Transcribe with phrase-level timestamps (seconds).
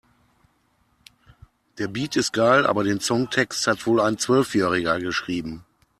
[1.77, 5.63] Der Beat ist geil, aber den Songtext hat wohl ein Zwölfjähriger geschrieben.